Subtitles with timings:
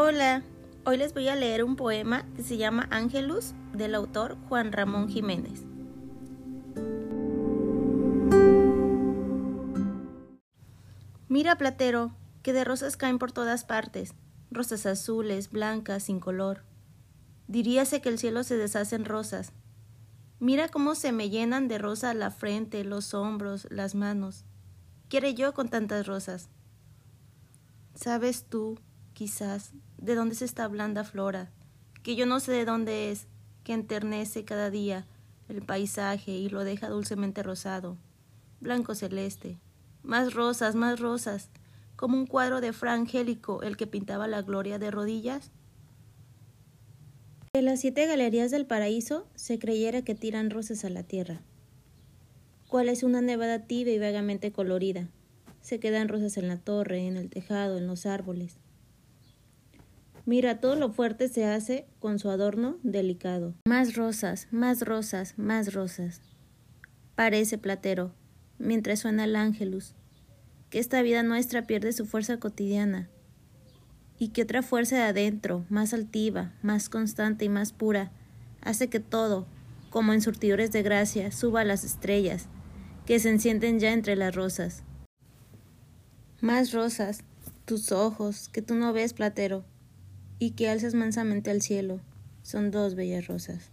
[0.00, 0.44] Hola,
[0.84, 5.08] hoy les voy a leer un poema que se llama Ángelus del autor Juan Ramón
[5.08, 5.64] Jiménez.
[11.28, 12.12] Mira, platero,
[12.44, 14.14] que de rosas caen por todas partes,
[14.52, 16.62] rosas azules, blancas, sin color.
[17.48, 19.50] Diríase que el cielo se deshace en rosas.
[20.38, 24.44] Mira cómo se me llenan de rosa la frente, los hombros, las manos.
[25.08, 26.50] Quiere yo con tantas rosas.
[27.96, 28.78] ¿Sabes tú,
[29.18, 31.50] quizás, de dónde es esta blanda flora,
[32.04, 33.26] que yo no sé de dónde es,
[33.64, 35.08] que enternece cada día
[35.48, 37.96] el paisaje y lo deja dulcemente rosado,
[38.60, 39.58] blanco celeste,
[40.04, 41.50] más rosas, más rosas,
[41.96, 45.50] como un cuadro de Fra Angélico, el que pintaba la gloria de rodillas?
[47.54, 51.40] De las siete galerías del paraíso se creyera que tiran rosas a la tierra.
[52.68, 55.08] ¿Cuál es una nevada tibia y vagamente colorida?
[55.60, 58.60] Se quedan rosas en la torre, en el tejado, en los árboles.
[60.28, 63.54] Mira, todo lo fuerte se hace con su adorno delicado.
[63.64, 66.20] Más rosas, más rosas, más rosas.
[67.14, 68.12] Parece platero,
[68.58, 69.94] mientras suena el ángelus,
[70.68, 73.08] que esta vida nuestra pierde su fuerza cotidiana,
[74.18, 78.12] y que otra fuerza de adentro, más altiva, más constante y más pura,
[78.60, 79.46] hace que todo,
[79.88, 82.48] como en surtidores de gracia, suba a las estrellas,
[83.06, 84.82] que se encienden ya entre las rosas.
[86.42, 87.20] Más rosas,
[87.64, 89.64] tus ojos, que tú no ves, platero,
[90.38, 92.00] y que alzas mansamente al cielo,
[92.42, 93.70] son dos bellas rosas.